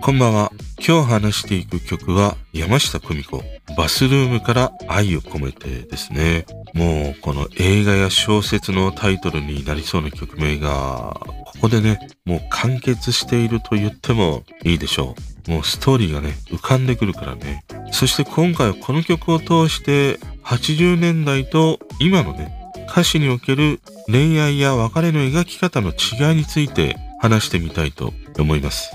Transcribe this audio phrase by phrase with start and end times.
[0.00, 0.50] こんばんは。
[0.78, 3.42] 今日話していく曲は山下久美子、
[3.76, 6.46] バスルームから愛を込めてですね。
[6.72, 15.14] もうこの映画や小説のタイトルになりそうな曲名が、ここでね、もう完結していると言ってもいいでしょ
[15.46, 15.50] う。
[15.50, 17.64] もうストーリーがね、浮かんでくるからね。
[17.90, 22.50] そして今回はこの曲を通して80年代と今のね、
[22.88, 28.90] 歌詞における恋愛や別れの描き方の違いについて話してみたいと思います。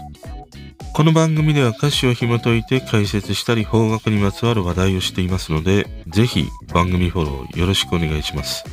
[0.98, 8.64] この番組では歌詞を紐解いて解説したり方角にまつわる話題をしていますので、ぜひ番組フォローよろしくお願いします。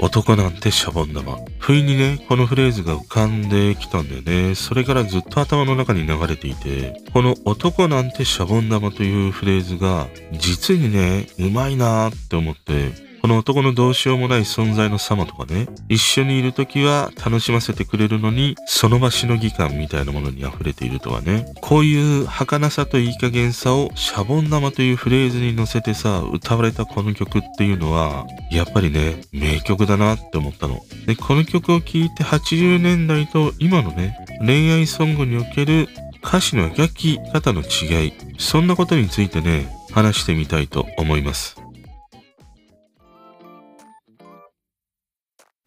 [0.00, 1.38] 男なんてシャボン玉。
[1.60, 4.56] 不意にね、このフレーズが浮かんできたんだよね。
[4.56, 30.80] それからずっと頭の中に流れていて、この男なんてシャボン玉というフレーズが、実にね、うまいなーって思って、この男のどうしようもない存在の様とかね、一緒にいる時は楽しませてくれるのに、その場しのぎ感みたいなものに溢れているとかね、こういう儚さといい加減さをシャボン玉というフレーズに乗せてさ、歌われたこの曲っていうのは、やっぱりね、名曲だなって思ったの。
[31.06, 35.88] で、この曲を聴いて80年代と今のね、恋愛ソングにおける
[36.24, 41.56] 歌詞の描き方の違い、そんなことについてね、話してみたいと思います。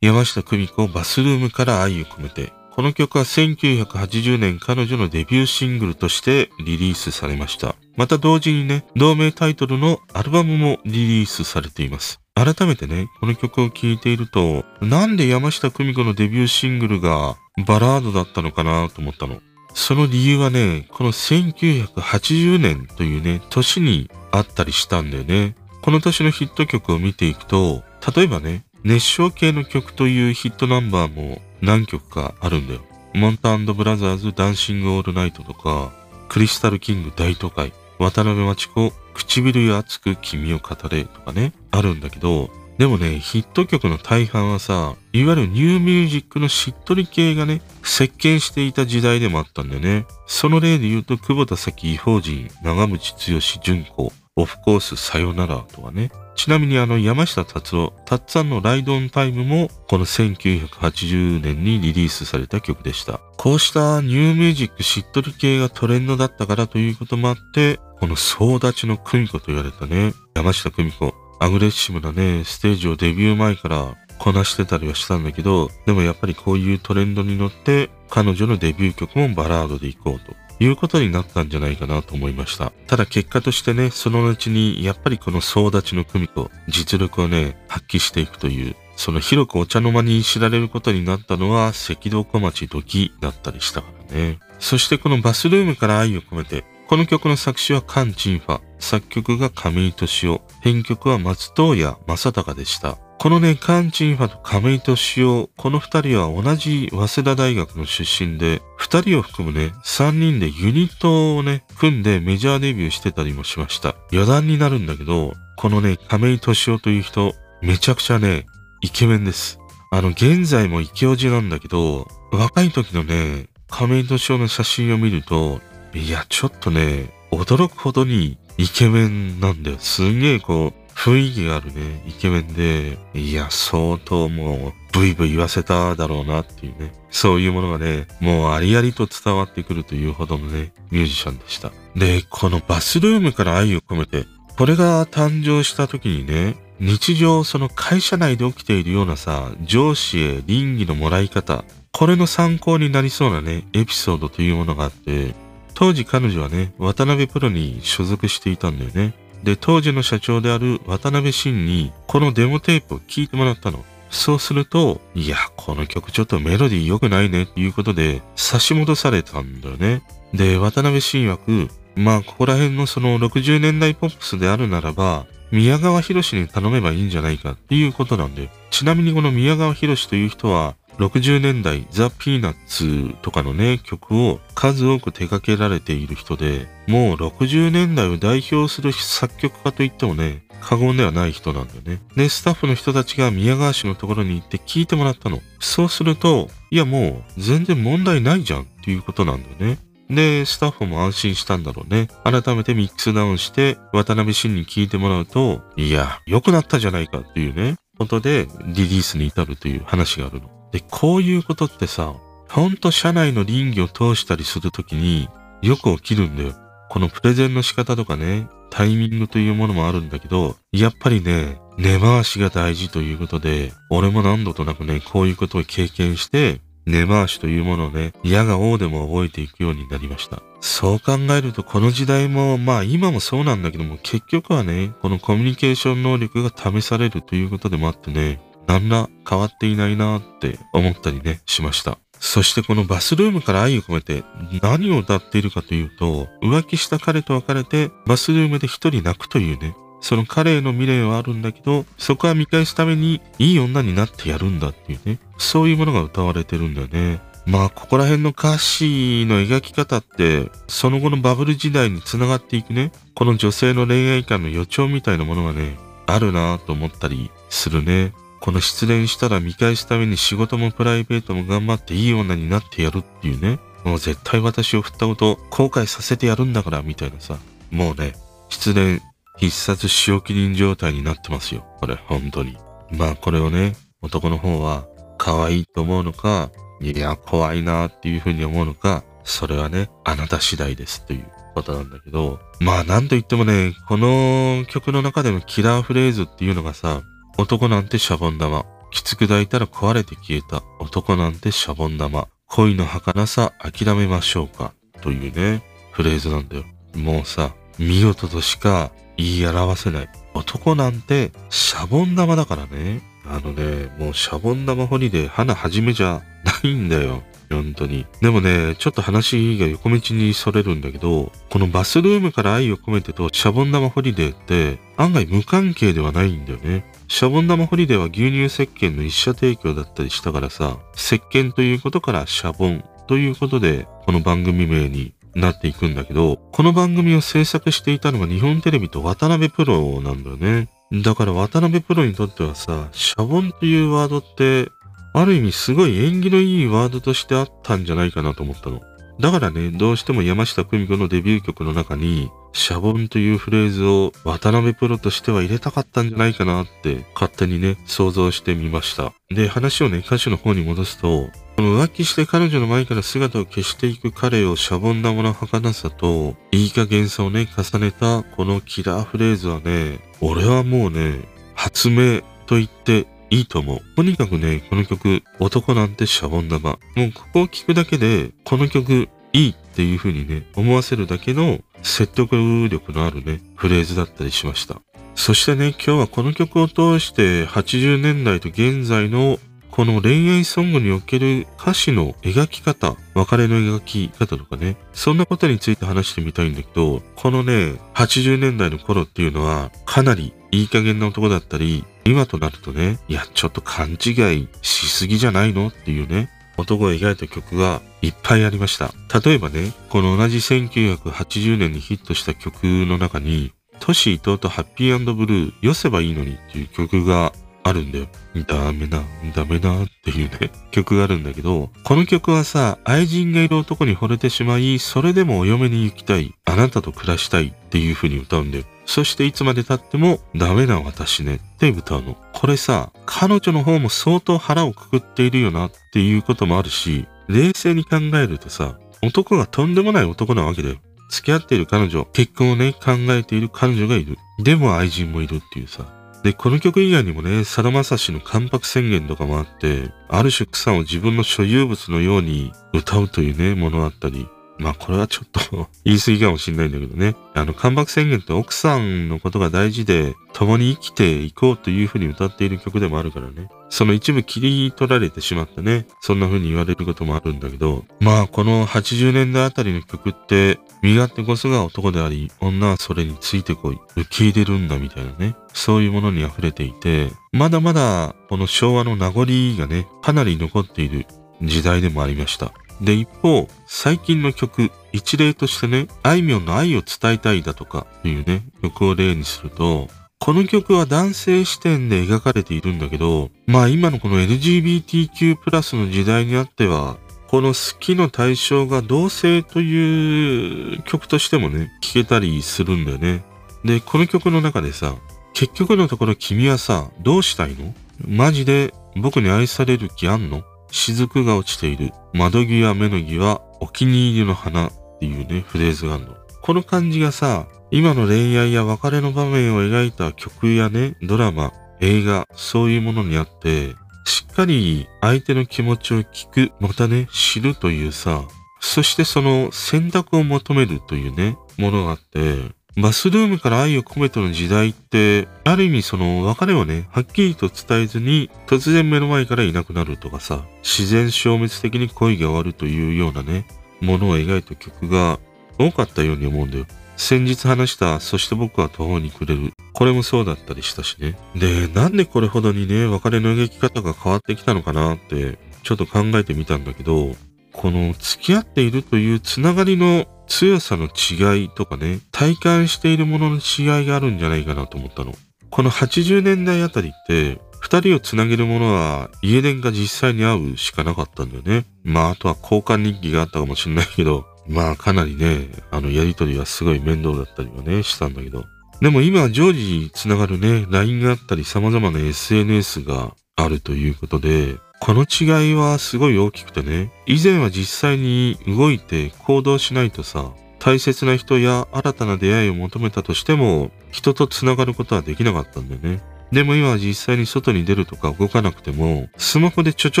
[0.00, 2.52] 山下久美子バスルームから愛を込めて。
[2.70, 7.74] この曲は1980年彼女のデビューシングルとしてリリースされました。
[7.96, 12.20] また同時にね、同名タイトルのアルバムもリリースされています。
[12.36, 19.40] 改めてね、この曲を聴いていると、なんで山下久美子のデビューシングルがバラードだったのかなと思ったの。
[19.74, 25.56] その理由はね、この1980年というね、年にあったりしたんだよね。
[25.82, 27.82] この年のヒット曲を見ていくと、
[28.14, 32.80] 例えばね、熱唱系の曲というヒットナンバーも何曲かあるんだよ。
[33.14, 35.92] モンタブラザーズダンシングオールナイトとか、
[36.28, 50.06] クリスタルキング大都会、渡辺真知子、唇よ熱く君を語れとかね、あるんだけど、でもね、ヒット曲の大半はさ、いわゆるニューミュージックのしっとり系がね、席巻していた時代でもあったんだよね。
[50.28, 56.10] その例で言うと、久保田咲異邦人、長渕剛純子、オフコースさよならとかね。
[56.36, 63.20] ちなみにあの山下達郎、たっつぁんのライドオンタイムもこの1980年にリリースされた曲でした。
[63.36, 80.36] こうしたニューミュージックしっとり系がトレンドだったからということもあって、この総立ちの久美子と言われたね、山下久美子、アグレッシブなね、ステージをデビュー前からこなしてたりはしたんだけど、でもやっぱりこういうトレンドに乗って彼女のデビュー曲もバラードでいこうと。
[80.60, 82.72] いうことになったんじゃないかなと思いました。
[82.86, 94.40] ただ結果としてね、その後にやっぱりこの総立ちの久美子、実力をね、発揮していくという、その広くお茶の間に知られることになったのは赤道小町時だったりしたからね。
[94.58, 102.98] そしてこのバスルームから愛を込めて、この曲の作詞はカン・チンファ、作曲が亀井敏夫、編曲は松任谷正隆でした。
[103.20, 113.96] このね、カンチンファと亀井敏夫、この二人は同じ早稲田大学の出身で、二人を含むね、三人でユニットをね、組んでメジャーデビューしてたりもしました。
[114.12, 118.46] 余談になるんだけど、このね、亀井敏夫という人、めちゃくちゃね、
[118.82, 119.58] イケメンです。
[119.90, 125.60] あの、現在もイケオジなんだけど、若い時のね、亀井敏夫の写真を見ると、
[125.92, 129.78] いや、ちょっとね、驚くほどにイケメンなんだよ。
[129.80, 141.70] すんげえこう、雰囲気があるね、イケメンで、いや、相当もう、ブイブイ言わせただろうなっていうね、そういうものがね、もうありありと伝わってくるというほどのね、ミュージシャンでした。
[141.94, 144.26] で、このバスルームから愛を込めて、
[144.56, 155.36] これが誕生した時にね、日常その会社内で起きているようなさ、上司へ倫理のもらい方、これの参考になりそうなね、エピソードというものがあって、
[155.74, 159.14] 当時彼女はね、渡辺プロに所属していたんだよね。
[159.42, 163.84] で、当時の社長である渡辺晋に、このデモテープを聞いてもらったの。
[164.10, 170.02] そうすると、いや、この曲ちょっとメロディー良くないねっていうことで、差し戻されたんだよね。
[170.32, 192.00] で、渡辺晋枠、まあ、ここら辺のその60年代ポップスであるならば、宮川博士に頼めばいいんじゃないかっていうことなんで、ちなみにこの宮川博士という人は、60年代ザ・ピーナッツとかのね、曲を数多く手掛けられている人で、もう60年代を代表する作曲家といってもね、過言ではない人なんだよね。
[192.16, 195.40] で、スタッフの人たちが宮川氏のところに行って聞いてもらったの。
[195.60, 199.78] そうすると、いやもう全然問題ないじゃんっていうことなんだよね。
[200.10, 202.08] で、スタッフも安心したんだろうね。
[202.24, 210.57] 改めてミックスダウンして、渡辺晋に聞いてもらうと、いや、良くなったじゃないかっていうね、ことでリリースに至るという話があるの。
[210.72, 212.14] で、こういうことってさ、
[212.48, 215.28] ほんと社内の倫理を通したりするときに
[215.62, 216.54] よく起きるんだよ。
[216.88, 230.42] このプレゼンの仕方とかね、タイミングというものもあるんだけど、やっぱりね、根回しが大事ということで、俺も何度となくね、こういうことを経験して、根回しというものをね、嫌が王でも覚えていくようになりました。
[230.60, 241.98] そう考えるとこの時代も、まあ今もそうなんだけども、結局はね、このコミュニケーション能力が試されるということでもあってね、何ら変わっていないなって思ったりね、しました。
[242.20, 244.24] そしてこのバスルームから愛を込めて
[244.62, 257.20] 何を歌っているかというと、浮気した彼と別れてバスルームで一人泣くというね、その彼への未練はあるんだけど、そこは見返すためにいい女になってやるんだっていうね、そういうものが歌われてるんだよね。
[257.46, 268.12] まあ、ここら辺の歌詞の描き方って、その後のバブル時代に繋がっていくね、この女性の恋愛観の予兆みたいなものがね、あるなぁと思ったりするね。
[268.40, 273.58] この失恋したら見返すために仕事もプライベートも頑張っていい女になってやるっていうね。
[273.84, 277.38] もう絶対私を振ったこと後悔させてやるんだからみたいなさ。
[277.70, 278.14] もうね、
[278.48, 279.00] 失恋
[279.38, 281.64] 必殺仕置き人状態になってますよ。
[281.80, 282.56] これ、本当に。
[282.90, 284.86] まあこれをね、男の方は
[285.16, 286.50] 可愛いと思うのか、
[286.80, 297.02] いや、怖いなっていうふうに思うのか、それはね、あなた次第ですということなんだけど、まあなんと言ってもね、この曲の中でのキラーフレーズっていうのがさ、
[297.38, 298.66] 男なんてシャボン玉。
[298.90, 300.64] きつく抱いたら壊れて消えた。
[300.80, 302.26] 男なんてシャボン玉。
[302.46, 304.72] 恋の儚さ諦めましょうか。
[305.02, 305.62] というね、
[305.92, 306.64] フレーズなんだよ。
[306.96, 310.08] もうさ、見事としか言い表せない。
[310.34, 313.02] 男なんてシャボン玉だからね。
[313.28, 317.22] あのね、もうシャボン玉ホリデーの話じゃないんだよ。
[317.50, 318.06] 本当に。
[318.20, 326.84] でもね、ちょっと話が横道にそれるんだけど、このバスルームから愛を込めてとシャボン玉ホリデーって案外無関係ではないんだよね。
[327.08, 340.68] シャボン玉ホリデーは牛乳石鹸の一社提供だったりしたからさ、石鹸ということからシャボンということで、この番組名になっていくんだけど、この番組を制作していたのが日本テレビと渡辺プロなんだよね。
[340.92, 344.70] だから渡辺プロにとってはさ、シャボンというワードって、
[345.12, 348.80] ある意味すごい縁起のいいワードとしてあったんじゃないかなと思ったの。
[349.20, 359.12] だからね、どうしても山下久美子のデビュー曲の中に、シャボンというフレーズを渡辺プロとしては入れたかったんじゃないかなって勝手にね、想像してみました。
[359.28, 371.24] で、話をね、歌詞の方に戻すと、この浮気して彼女の前から姿を消していく彼をシャボン玉の儚さと、いい加減さをね、重ねたこのキラーフレーズはね、俺はもうね、
[371.56, 373.80] 発明と言っていいと思う。
[373.96, 376.78] とにかくね、この曲、男なんてシャボン玉。
[376.94, 382.36] もうここを聞くだけで、この曲、いいっていう風にね、思わせるだけの説得
[382.68, 384.80] 力のあるね、フレーズだったりしました。
[385.16, 389.40] そしてね、今日はこの曲を通して80年代と現在の
[389.78, 408.92] この恋愛ソングにおける歌詞の描き方、別れの描き方とかね、そんなことについて話してみたいんだけど、このね、80年代の頃っていうのは、かなりいい加減な男だったり、今となるとね、いや、ちょっと勘違いしすぎじゃないのっていうね、男を描いた曲がいっぱいありました。
[409.24, 417.32] 例えばね、この同じ1980年にヒットした曲の中に、トシ伊藤とハッピーブルー、寄せばいいのにっていう曲が
[417.64, 418.06] あるんだよ。
[418.46, 419.02] ダメな、
[419.34, 428.64] ダメなっていうね、曲があるんだけど、この曲はさ、愛人がいる男に惚れてしまい、それでもお嫁に行きたい、あなたと暮らしたいっていう風に歌うんだよ。
[428.86, 432.16] そしていつまで経ってもダメな私ねって歌うの。
[432.32, 440.76] これさ、彼女の方も相当腹をくくっているよなっていうこともあるし、冷静に考えるとさ、男がとんでもない男なわけだよ。
[441.10, 444.16] 付き合っている彼女、結婚をね、考えている彼女がいる。
[444.42, 445.84] でも愛人もいるっていうさ。
[446.22, 457.14] で、この曲以外にもね、さだまさしの関白宣言とかもあって、ある種草を自分の所有物のように歌うというね、ものあったり、まあこれはちょっと 言い過ぎかもしれないんだけどね。
[457.34, 463.48] あの、関白宣言って奥さんのことが大事で、共に生きていこうというふうに歌っている曲でもあるからね。
[463.70, 465.86] その一部切り取られてしまったね。
[466.00, 475.36] そんな風に言われることもあるんだけど、まあこの80年代あたりの曲って、身勝手こそが男であり、女はそれについてこい、受け入れるんだみたいなね。
[475.52, 479.26] そういうものに溢れていて、まだまだこの昭和の名残
[479.58, 481.06] がね、かなり残っている
[481.42, 482.52] 時代でもありました。
[482.80, 489.88] で、一方、最近の曲、一例としてね、あいみょんの愛を伝えたいだとかというね、曲を例にすると、
[490.20, 496.96] この曲は男性視点で描かれているんだけど、まあ今のこの LGBTQ+ の時代にあっては、
[497.28, 503.22] この好きの対象が同性という曲としてもね、聴けたりするんだよね。
[503.64, 504.94] で、この曲の中でさ、
[505.34, 507.74] 結局のところ君はさ、どうしたいの？
[508.06, 510.42] マジで僕に愛される気あんの？
[510.70, 511.92] 雫が落ちている。
[512.12, 516.16] 窓際目の際、お気に入りの花っていうね、フレーズがあるの。
[516.42, 528.22] この感じがさ、今の恋愛や別れの場面を描いた曲やね、ドラマ、映画、そういうものにあって、しっかり相手の気持ちを聞く、またね、知るというさ、
[528.60, 543.46] そしてその選択を求めるというね、ものがあって、バスルームから愛を込めての時代って、ある意味その別れをね、はっきりと伝えずに、突然目の前からいなくなるとかさ、自然消滅的に恋が終わるというようなね、
[543.80, 545.18] ものを描いた曲が
[545.58, 546.66] 多かったように思うんだよ。
[546.96, 549.52] 先日話した、そして僕は途方に暮れる。
[549.72, 551.18] これもそうだったりしたしね。
[551.34, 557.16] で、なんでこれほどにね、別れの描き方が変わってきたのかなって、ちょっと考えてみたんだけど、
[557.52, 565.14] この付き合っているというつながりの強さの違いとかね、体感しているものの違いがあるんじゃないかなと思ったの。
[565.50, 571.64] この80年代あたりって、二人をつなげるものは家電が実際に会うしかなかったんだよね。
[571.82, 578.44] まああとは交換日記があったかもしれないけど、まあかなりね、あのやりとりはすごい面倒だったりはね、したんだけど。
[578.80, 596.00] でも今は常時つながるね、LINE があったり様々な SNS があるということで、この違いはすごい大きくてね、以前は実際に動いて行動しないとさ、大切な人や新たな出会いを求めたとしても、人と繋がることはできなかったんだよね。
[596.30, 600.00] でも今は実際に外に出るとか動かなくても、スマホでちょち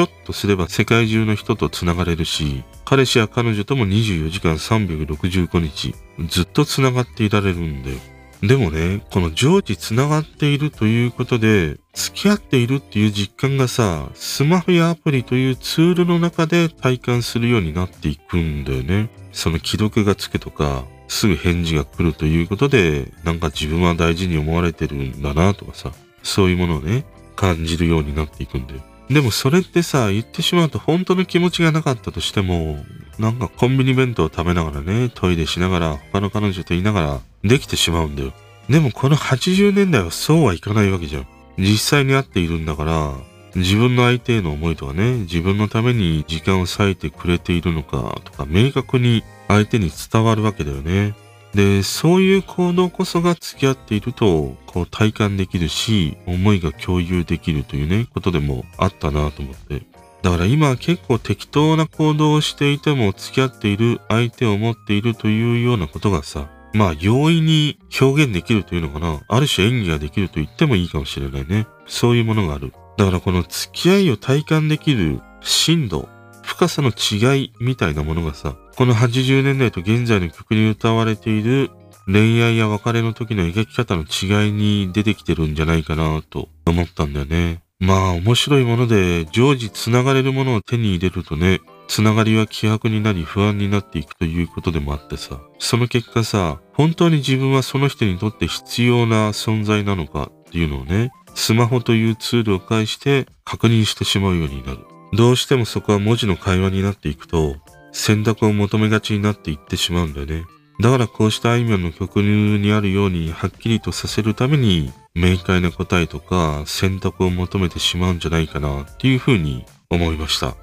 [0.00, 5.94] ょっとすれば世界中の人と繋がれるし、彼氏や彼女とも24時間365日、
[6.28, 7.96] ずっと繋がっていられるんだよ。
[8.42, 19.10] でもね、この常時繋がっているということで、付き合っているっていう実感がさ、スマホやアプリというツールの中で体感するようになっていくんだよね。
[19.32, 25.92] その既読がつくとか、すぐ返事が来るということで、なんか自分は大事に思われてるんだなとかさ、
[26.22, 27.04] そういうものをね、
[27.34, 28.80] 感じるようになっていくんだよ。
[29.10, 32.84] でもそれってさ、言ってしまうと本当の気持ちがなかったとしても、
[33.18, 38.32] なんかコンビニ弁当を食べながらね、トイレしながら、他の彼女と言いながら、できてしまうんだよ。
[38.68, 41.26] でもこの80年代はそうはいかないわけじゃん。
[41.56, 43.14] 実際に会っているんだから、
[43.54, 51.14] 自分の相手への思いとかね、自分のために時間を割いてくれているのかとか、明確に相手に伝わるわけだよね。
[51.54, 59.82] で、そういう行動こそが付き合っていると、こう体感できるし、思いが共有できるというね、ことでもあったなと思って。
[60.22, 69.20] だから今結構適当な行動をしていても付き合っている相手を持っているというようなことがさ、まあ容易に表現できるというのかな。
[69.28, 71.66] ある種演技ができると言ってもいいかもしれないね。
[71.86, 72.72] そういうものがある。
[72.96, 76.08] だからこの付き合いを体感できる深度、
[76.48, 81.70] 深さの違いみたいなものがさ、この80年代と現在の曲に歌われている
[82.06, 87.62] 恋愛や別れの時の描き方の違いに出てきてるんじゃないかなと思ったんだよね。
[87.80, 104.78] まあ面白いもので常時繋がれるものを手に入れるとね、繋がりは希薄になり不安になっていくということでもあってさ、その結果さ、本当に自分はその人にとって必要な存在なのかっていうのをね、スマホというツールを介して確認してしまうようになる。
[105.12, 107.56] どうしてもそこは文字の会話になっていくと、
[107.92, 110.44] 選択を求めがちになっていってしまうんだよね。
[110.80, 120.54] だからこうしたあいみょんの曲にあるようにはっきりとさせるために明快な答えとか選択を求めてしまうんじゃないかなっていうふうに思いました。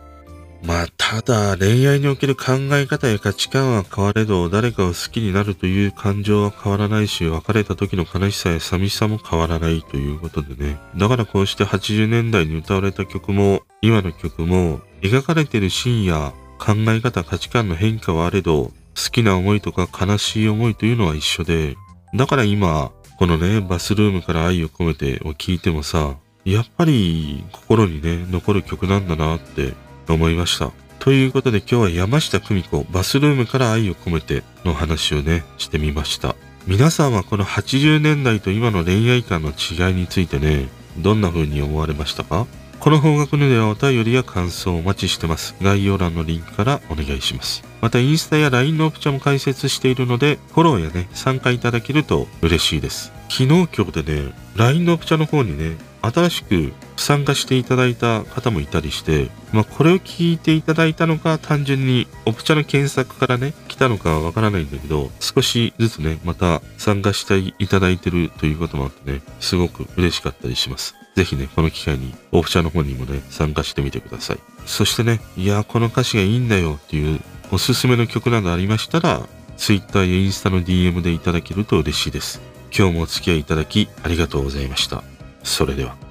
[0.66, 10.80] まあ、ただ、恋愛における考え方や価値観は変われど、誰かを好きになるという感情は変わらないし、別れた時の悲しさや寂しさも変わらないということでね。
[10.98, 21.76] だからこうして80年代に歌われた曲も、今の曲も、描かれているシーンや考え方、価値観の変化はあれど、好きな思いとか悲しい思いというのは一緒で、
[22.16, 29.74] だから今、このね、バスルームから愛を込めてを聞いてもさ、やっぱり心にね、残る曲なんだなって
[30.14, 30.72] 思いました。
[31.00, 36.36] ということで今日は山下久美子バスルームから愛を込めての話をね、してみました。
[36.68, 42.48] 皆さんはこの80年代と今の恋愛観の違いについてね、どんな風に思われましたか？
[42.80, 45.56] この方角のではお便りや感想をお待ちしてます。
[45.62, 47.64] 概要欄のリンクからお願いします。
[47.82, 53.12] またインスタや LINE のオプションも開設しているので、フォローやね、参加いただけると嬉しいです。
[53.30, 70.96] 昨日今日でね、LINE のオプションの方にね、新しく参加していただいた方もいたりして、まあ、これを聞いていただいたのか、単純にオプチャの検索からね、来たのかわからないんだけど、少しずつね、また参加していただいてるということもあってね、すごく嬉しかったりします。
[71.16, 74.40] ぜひね、この機会に、オプチャの方にもね、参加してみてください。
[74.66, 77.22] そしてね、いや、この歌詞がいいんだよっていう
[77.52, 82.42] おすすめの曲などありましたら、Twitter やインスタの DM でいただけると嬉しいです。
[82.78, 85.04] 今日もお付き合いいただきありがとうございました。
[85.44, 86.05] それでは。